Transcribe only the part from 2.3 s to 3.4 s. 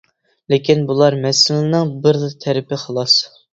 تەرىپى خالاس.